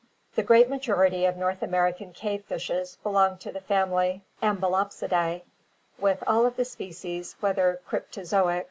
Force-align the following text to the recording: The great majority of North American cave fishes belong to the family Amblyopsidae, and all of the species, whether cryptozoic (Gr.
The 0.33 0.41
great 0.41 0.67
majority 0.67 1.25
of 1.25 1.37
North 1.37 1.61
American 1.61 2.11
cave 2.11 2.43
fishes 2.45 2.97
belong 3.03 3.37
to 3.37 3.51
the 3.51 3.61
family 3.61 4.23
Amblyopsidae, 4.41 5.43
and 6.01 6.17
all 6.25 6.47
of 6.47 6.55
the 6.55 6.65
species, 6.65 7.35
whether 7.39 7.79
cryptozoic 7.87 8.57
(Gr. 8.57 8.59